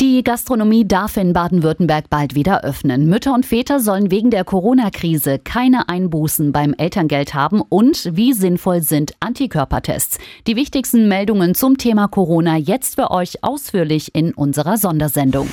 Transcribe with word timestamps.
Die 0.00 0.24
Gastronomie 0.24 0.86
darf 0.86 1.16
in 1.16 1.32
Baden-Württemberg 1.32 2.10
bald 2.10 2.34
wieder 2.34 2.64
öffnen. 2.64 3.08
Mütter 3.08 3.32
und 3.32 3.46
Väter 3.46 3.78
sollen 3.78 4.10
wegen 4.10 4.30
der 4.30 4.42
Corona-Krise 4.42 5.38
keine 5.38 5.88
Einbußen 5.88 6.50
beim 6.50 6.74
Elterngeld 6.74 7.32
haben 7.32 7.60
und 7.60 8.10
wie 8.12 8.32
sinnvoll 8.32 8.82
sind 8.82 9.14
Antikörpertests. 9.20 10.18
Die 10.48 10.56
wichtigsten 10.56 11.06
Meldungen 11.06 11.54
zum 11.54 11.78
Thema 11.78 12.08
Corona 12.08 12.56
jetzt 12.56 12.96
für 12.96 13.12
euch 13.12 13.44
ausführlich 13.44 14.16
in 14.16 14.34
unserer 14.34 14.78
Sondersendung. 14.78 15.48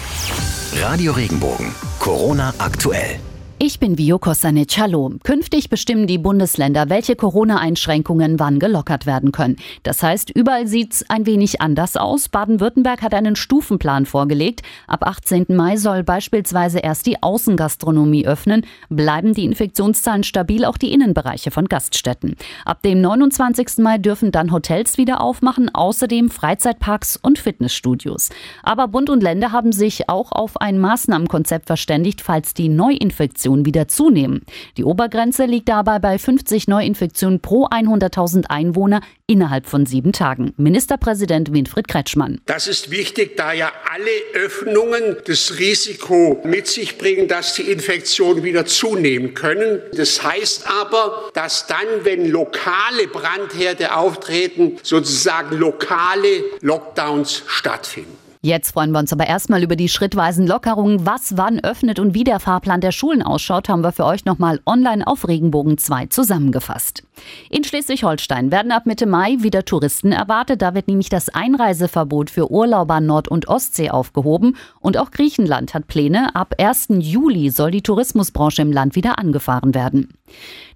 Radio 0.82 1.12
Regenbogen, 1.12 1.76
Corona 2.00 2.52
aktuell. 2.58 3.20
Ich 3.64 3.80
bin 3.80 4.00
Vio 4.00 4.18
Kosanic. 4.18 4.80
Hallo. 4.80 5.12
Künftig 5.24 5.70
bestimmen 5.70 6.08
die 6.08 6.18
Bundesländer, 6.18 6.90
welche 6.90 7.16
Corona-Einschränkungen 7.16 8.40
wann 8.40 8.58
gelockert 8.58 9.06
werden 9.06 9.32
können. 9.32 9.58
Das 9.84 10.02
heißt, 10.02 10.32
überall 10.32 10.66
sieht's 10.66 11.08
ein 11.12 11.28
wenig 11.28 11.62
anders 11.62 11.96
aus. 11.96 12.28
Baden-Württemberg 12.28 13.04
hat 13.04 13.14
einen 13.14 13.36
Stufenplan 13.36 14.08
vorgelegt. 14.08 14.64
Ab 14.88 15.06
18. 15.06 15.46
Mai 15.50 15.78
soll 15.78 16.02
beispielsweise 16.02 16.80
erst 16.80 17.06
die 17.06 17.22
Außengastronomie 17.22 18.26
öffnen. 18.26 18.66
Bleiben 18.90 19.36
die 19.36 19.46
Infektionszahlen 19.46 20.24
stabil, 20.24 20.66
auch 20.66 20.80
die 20.80 20.92
Innenbereiche 20.92 21.52
von 21.52 21.66
Gaststätten. 21.68 22.38
Ab 22.66 22.82
dem 22.82 23.00
29. 23.00 23.78
Mai 23.78 24.00
dürfen 24.00 24.32
dann 24.32 24.52
Hotels 24.52 24.98
wieder 24.98 25.22
aufmachen, 25.22 25.70
außerdem 25.72 26.32
Freizeitparks 26.32 27.16
und 27.16 27.38
Fitnessstudios. 27.38 28.32
Aber 28.64 28.88
Bund 28.88 29.12
und 29.12 29.22
Länder 29.22 29.52
haben 29.52 29.72
sich 29.72 30.10
auch 30.10 30.32
auf 30.32 30.60
ein 30.60 30.80
Maßnahmenkonzept 30.80 31.68
verständigt, 31.68 32.22
falls 32.22 32.56
die 32.56 32.68
Neuinfektion 32.68 33.51
Neuinfektionen 33.52 33.66
wieder 33.66 33.88
zunehmen. 33.88 34.42
Die 34.78 34.84
Obergrenze 34.84 35.46
liegt 35.46 35.70
dabei 35.70 36.00
bei 36.00 36.18
50 36.18 36.68
Neuinfektionen 36.68 37.42
pro 37.42 37.66
100.000 37.68 38.46
Einwohner 38.48 39.02
innerhalb 39.28 39.66
von 39.66 39.86
sieben 39.86 40.12
Tagen. 40.14 40.54
Ministerpräsident 40.58 41.54
Winfried 41.54 41.88
Kretschmann. 41.88 42.42
Das 42.46 42.68
ist 42.68 42.92
wichtig, 42.92 43.38
da 43.38 43.54
ja 43.54 43.72
alle 43.92 44.44
Öffnungen 44.46 45.18
das 45.26 45.60
Risiko 45.60 46.42
mit 46.44 46.68
sich 46.68 46.98
bringen, 46.98 47.28
dass 47.28 47.56
die 47.56 47.64
Infektionen 47.64 48.44
wieder 48.44 48.66
zunehmen 48.66 49.34
können. 49.34 49.80
Das 49.94 50.24
heißt 50.24 50.68
aber, 50.68 51.32
dass 51.34 51.68
dann, 51.68 52.04
wenn 52.04 52.30
lokale 52.30 53.08
Brandherde 53.08 53.96
auftreten, 53.96 54.78
sozusagen 54.84 55.58
lokale 55.58 56.44
Lockdowns 56.62 57.44
stattfinden. 57.48 58.31
Jetzt 58.44 58.72
freuen 58.72 58.92
wir 58.92 58.98
uns 58.98 59.14
aber 59.14 59.28
erstmal 59.28 59.62
über 59.62 59.76
die 59.76 59.88
schrittweisen 59.88 60.48
Lockerungen. 60.48 61.06
Was 61.06 61.38
wann 61.38 61.60
öffnet 61.60 62.00
und 62.00 62.16
wie 62.16 62.24
der 62.24 62.40
Fahrplan 62.40 62.82
der 62.82 62.92
Schulen 62.92 63.22
ausschaut, 63.22 63.70
haben 63.70 63.84
wir 63.84 63.92
für 63.92 64.04
euch 64.04 64.26
nochmal 64.26 64.60
online 64.66 65.06
auf 65.06 65.28
Regenbogen 65.28 65.78
2 65.78 66.08
zusammengefasst. 66.08 67.04
In 67.52 67.64
Schleswig-Holstein 67.64 68.52
werden 68.52 68.72
ab 68.72 68.88
Mitte 68.88 69.06
Mai 69.06 69.38
wieder 69.42 69.64
Touristen 69.64 70.12
erwartet. 70.12 70.64
Da 70.64 70.74
wird 70.74 70.88
nämlich 70.88 71.10
das 71.10 71.30
Einreiseverbot 71.30 72.32
für 72.32 72.50
Urlauber 72.50 73.00
Nord- 73.00 73.28
und 73.28 73.48
Ostsee 73.48 73.92
aufgehoben. 73.92 74.58
Und 74.80 74.98
auch 74.98 75.12
Griechenland 75.12 75.76
hat 75.76 75.86
Pläne. 75.86 76.36
Ab 76.36 76.56
1. 76.58 76.88
Juli 76.98 77.52
soll 77.52 77.70
die 77.70 77.84
Tourismusbranche 77.84 78.64
im 78.64 78.72
Land 78.72 78.96
wieder 78.96 79.20
angefahren 79.20 79.76
werden. 79.76 80.10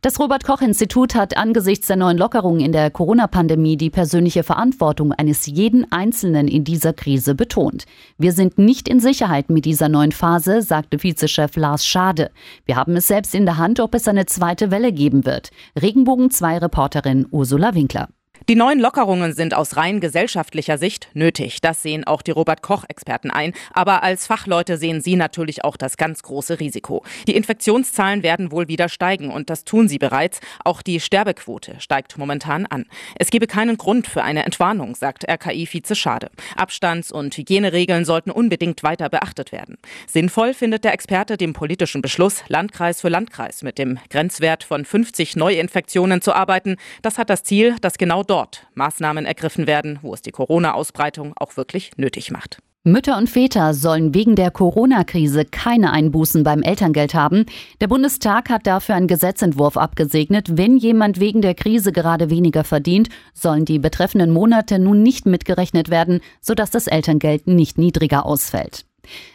Das 0.02 0.20
Robert 0.20 0.44
Koch 0.44 0.61
Institut 0.61 1.16
hat 1.16 1.36
angesichts 1.38 1.88
der 1.88 1.95
neuen 1.95 2.17
Lockerungen 2.17 2.59
in 2.59 2.72
der 2.72 2.92
Corona-Pandemie 2.92 3.78
die 3.78 3.89
persönliche 3.89 4.44
Verantwortung 4.44 5.11
eines 5.11 5.45
jeden 5.48 5.92
Einzelnen 5.92 6.48
in 6.48 6.64
dieser 6.64 6.94
Krise 6.94 7.34
betont. 7.34 7.86
Wir 8.17 8.31
sind 8.31 8.58
nicht 8.58 8.88
in 8.88 9.00
Sicherheit 9.00 9.50
mit 9.50 9.66
dieser 9.66 9.89
neuen 9.89 10.11
Phase, 10.11 10.61
sagte 10.61 11.02
Vizechef 11.02 11.56
Lars 11.56 11.86
Schade. 11.86 12.31
Wir 12.66 12.76
haben 12.76 12.95
es 12.95 13.08
selbst 13.08 13.33
in 13.33 13.45
der 13.45 13.58
Hand, 13.58 13.80
ob 13.80 13.95
es 13.95 14.08
eine 14.08 14.26
zweite 14.26 14.72
Welle 14.72 14.92
geben 14.92 15.26
wird. 15.26 15.50
Regenbogen 15.81 16.30
2 16.30 16.59
Reporterin 16.59 17.26
Ursula 17.31 17.73
Winkler. 17.73 18.09
Die 18.47 18.55
neuen 18.55 18.80
Lockerungen 18.80 19.33
sind 19.33 19.55
aus 19.55 19.75
rein 19.75 20.00
gesellschaftlicher 20.00 20.78
Sicht 20.78 21.09
nötig. 21.14 21.61
Das 21.61 21.81
sehen 21.81 22.03
auch 22.03 22.22
die 22.22 22.30
Robert 22.30 22.61
Koch-Experten 22.61 23.31
ein. 23.31 23.53
Aber 23.73 24.03
als 24.03 24.27
Fachleute 24.27 24.77
sehen 24.77 25.02
sie 25.02 25.16
natürlich 25.16 25.64
auch 25.64 25.77
das 25.77 25.97
ganz 25.97 26.22
große 26.22 26.59
Risiko. 26.59 27.03
Die 27.27 27.36
Infektionszahlen 27.36 28.22
werden 28.22 28.52
wohl 28.52 28.67
wieder 28.67 28.88
steigen 28.88 29.31
und 29.31 29.50
das 29.50 29.64
tun 29.64 29.88
sie 29.88 29.97
bereits. 29.97 30.42
Auch 30.64 30.83
die 30.83 31.00
Sterbequote 31.00 31.80
steigt 31.80 32.20
momentan 32.20 32.67
an. 32.67 32.86
Es 33.17 33.32
gebe 33.32 33.48
keinen 33.48 33.77
Grund 33.77 34.05
für 34.05 34.23
eine 34.23 34.45
Entwarnung, 34.45 34.93
sagt 34.93 35.27
RKI-Vize 35.27 35.95
Schade. 35.95 36.30
Abstands- 36.55 37.11
und 37.11 37.36
Hygieneregeln 37.36 38.05
sollten 38.05 38.30
unbedingt 38.30 38.83
weiter 38.83 39.09
beachtet 39.09 39.52
werden. 39.52 39.77
Sinnvoll 40.08 40.54
findet 40.54 40.83
der 40.83 40.93
Experte 40.93 41.38
den 41.38 41.54
politischen 41.54 42.04
Beschluss, 42.04 42.43
Landkreis 42.48 43.02
für 43.02 43.09
Landkreis 43.09 43.64
mit 43.64 43.80
dem 43.80 43.98
Grenzwert 44.11 44.64
von 44.64 44.86
50 44.86 45.36
Neuinfektionen 45.36 46.21
zu 46.21 46.33
arbeiten. 46.33 46.76
Das 47.02 47.17
hat 47.17 47.32
das 47.32 47.42
Ziel, 47.42 47.76
dass 47.82 47.98
genau 47.98 48.21
dort 48.25 48.67
Maßnahmen 48.73 49.25
ergriffen 49.25 49.67
werden, 49.67 49.99
wo 50.02 50.13
es 50.13 50.21
die 50.21 50.31
Corona-Ausbreitung 50.31 51.33
auch 51.37 51.58
wirklich 51.58 51.91
nötig 51.97 52.31
macht. 52.31 52.59
Mütter 52.87 53.17
und 53.17 53.27
Väter 53.27 53.73
sollen 53.73 54.13
wegen 54.13 54.36
der 54.36 54.52
Corona-Krise 54.52 55.43
keine 55.45 55.91
Einbußen 55.91 56.43
beim 56.43 56.61
Elterngeld 56.61 57.15
haben. 57.15 57.47
Der 57.81 57.87
Bundestag 57.87 58.49
hat 58.49 58.67
dafür 58.67 58.93
einen 58.93 59.08
Gesetzentwurf 59.08 59.75
abgesegnet. 59.75 60.55
Wenn 60.55 60.77
jemand 60.77 61.19
wegen 61.19 61.41
der 61.41 61.55
Krise 61.55 61.91
gerade 61.91 62.30
weniger 62.30 62.64
verdient, 62.64 63.09
sollen 63.33 63.65
die 63.65 63.80
betreffenden 63.80 64.30
Monate 64.30 64.77
nun 64.77 65.02
nicht 65.02 65.25
mitgerechnet 65.25 65.89
werden, 65.89 66.19
sodass 66.41 66.69
das 66.69 66.85
Elterngeld 66.85 67.47
nicht 67.47 67.80
niedriger 67.80 68.23
ausfällt. 68.23 68.85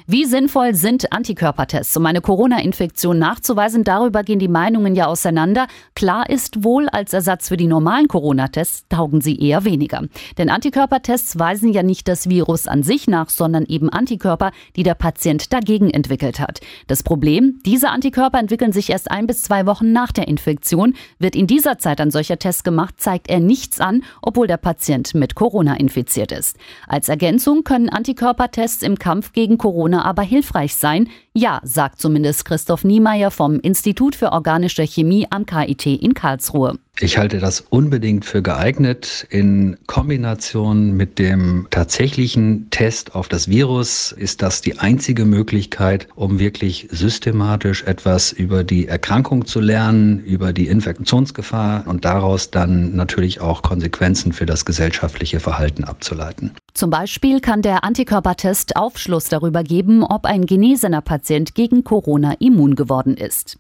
Wie 0.07 0.25
sinnvoll 0.25 0.75
sind 0.75 1.13
Antikörpertests, 1.13 1.97
um 1.97 2.07
eine 2.07 2.21
Corona-Infektion 2.21 3.19
nachzuweisen? 3.19 3.85
Darüber 3.85 4.23
gehen 4.23 4.39
die 4.39 4.49
Meinungen 4.49 4.95
ja 4.95 5.07
auseinander. 5.07 5.67
Klar 5.95 6.29
ist 6.29 6.65
wohl, 6.65 6.89
als 6.89 7.13
Ersatz 7.13 7.49
für 7.49 7.57
die 7.57 7.67
normalen 7.67 8.09
Corona-Tests 8.09 8.89
taugen 8.89 9.21
sie 9.21 9.39
eher 9.39 9.65
weniger. 9.65 10.03
Denn 10.39 10.51
Antikörpertests 10.51 11.39
weisen 11.39 11.73
ja 11.73 11.83
nicht 11.83 12.09
das 12.09 12.29
Virus 12.29 12.67
an 12.67 12.83
sich 12.83 13.07
nach, 13.07 13.31
sondern 13.31 13.65
eben 13.67 13.89
Antikörper, 13.89 14.53
die 14.77 14.83
der 14.83 14.95
Patient 14.95 15.53
dagegen 15.53 15.91
entwickelt 15.91 16.41
hat. 16.41 16.61
Das 16.87 17.03
Problem, 17.03 17.61
diese 17.65 17.91
Antikörper 17.91 18.39
entwickeln 18.39 18.73
sich 18.73 18.91
erst 18.91 19.11
ein 19.11 19.27
bis 19.27 19.43
zwei 19.43 19.67
Wochen 19.67 19.93
nach 19.93 20.13
der 20.13 20.29
Infektion. 20.29 20.95
Wird 21.19 21.37
in 21.37 21.47
dieser 21.47 21.79
Zeit 21.79 22.01
ein 22.01 22.11
solcher 22.11 22.39
Test 22.39 22.65
gemacht, 22.65 22.95
zeigt 22.99 23.29
er 23.29 23.41
nichts 23.41 23.81
an, 23.81 24.03
obwohl 24.23 24.47
der 24.47 24.57
Patient 24.57 25.15
mit 25.15 25.35
Corona 25.35 25.75
infiziert 25.75 26.33
ist. 26.33 26.57
Als 26.87 27.09
Ergänzung 27.09 27.65
können 27.65 27.89
Antikörpertests 27.89 28.83
im 28.83 28.99
Kampf 28.99 29.33
gegen 29.33 29.59
Corona 29.61 30.07
aber 30.07 30.23
hilfreich 30.23 30.75
sein. 30.75 31.09
Ja, 31.35 31.61
sagt 31.63 32.01
zumindest 32.01 32.47
Christoph 32.47 32.83
Niemeyer 32.83 33.31
vom 33.31 33.61
Institut 33.61 34.17
für 34.17 34.33
organische 34.33 34.83
Chemie 34.85 35.27
am 35.29 35.45
KIT 35.45 35.85
in 35.85 36.15
Karlsruhe. 36.15 36.79
Ich 36.99 37.19
halte 37.19 37.39
das 37.39 37.61
unbedingt 37.61 38.25
für 38.25 38.43
geeignet. 38.43 39.27
In 39.31 39.77
Kombination 39.87 40.97
mit 40.97 41.19
dem 41.19 41.67
tatsächlichen 41.71 42.69
Test 42.71 43.15
auf 43.15 43.29
das 43.29 43.49
Virus 43.49 44.13
ist 44.13 44.43
das 44.43 44.61
die 44.61 44.79
einzige 44.79 45.25
Möglichkeit, 45.25 46.09
um 46.15 46.39
wirklich 46.39 46.89
systematisch 46.91 47.85
etwas 47.85 48.33
über 48.33 48.65
die 48.65 48.89
Erkrankung 48.89 49.47
zu 49.47 49.61
lernen, 49.61 50.21
über 50.25 50.53
die 50.53 50.69
Infektionsgefahr 50.69 51.85
und 51.87 52.05
daraus 52.05 52.51
dann 52.51 52.95
natürlich 52.95 53.41
auch 53.41 53.63
Konsequenzen 53.63 54.33
für 54.33 54.47
das 54.47 54.65
gesellschaftliche 54.65 55.41
Verhalten 55.41 55.85
abzuleiten. 55.85 56.53
Zum 56.75 56.91
Beispiel 56.91 57.41
kann 57.41 57.63
der 57.63 57.85
Antikörpertest 57.85 58.77
Aufschluss 58.77 59.25
darüber 59.25 59.63
geben, 59.63 60.03
ob 60.03 60.25
ein 60.25 60.47
genesener 60.47 61.01
Patient 61.01 61.55
gegen 61.55 61.85
Corona 61.85 62.35
immun 62.39 62.75
geworden 62.75 63.17
ist. 63.17 63.59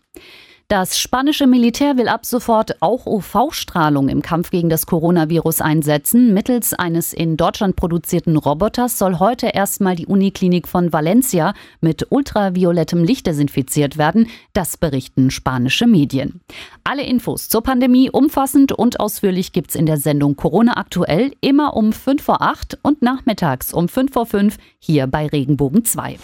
Das 0.70 1.00
spanische 1.00 1.48
Militär 1.48 1.96
will 1.96 2.06
ab 2.06 2.24
sofort 2.24 2.80
auch 2.80 3.04
UV-Strahlung 3.04 4.08
im 4.08 4.22
Kampf 4.22 4.50
gegen 4.50 4.68
das 4.68 4.86
Coronavirus 4.86 5.62
einsetzen. 5.62 6.32
Mittels 6.32 6.74
eines 6.74 7.12
in 7.12 7.36
Deutschland 7.36 7.74
produzierten 7.74 8.36
Roboters 8.36 8.96
soll 8.96 9.18
heute 9.18 9.48
erstmal 9.48 9.96
die 9.96 10.06
Uniklinik 10.06 10.68
von 10.68 10.92
Valencia 10.92 11.54
mit 11.80 12.06
ultraviolettem 12.10 13.02
Licht 13.02 13.26
desinfiziert 13.26 13.98
werden. 13.98 14.28
Das 14.52 14.76
berichten 14.76 15.32
spanische 15.32 15.88
Medien. 15.88 16.40
Alle 16.84 17.02
Infos 17.02 17.48
zur 17.48 17.64
Pandemie 17.64 18.08
umfassend 18.08 18.70
und 18.70 19.00
ausführlich 19.00 19.50
gibt's 19.50 19.74
in 19.74 19.86
der 19.86 19.96
Sendung 19.96 20.36
Corona 20.36 20.76
aktuell 20.76 21.32
immer 21.40 21.74
um 21.74 21.92
5 21.92 22.22
vor 22.22 22.42
8 22.42 22.78
und 22.82 23.02
nachmittags 23.02 23.72
um 23.72 23.88
5 23.88 24.12
vor 24.12 24.26
5 24.26 24.56
hier 24.78 25.08
bei 25.08 25.26
Regenbogen 25.26 25.84
2. 25.84 26.16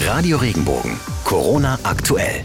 Radio 0.00 0.38
Regenbogen, 0.38 0.98
Corona 1.22 1.78
aktuell. 1.84 2.44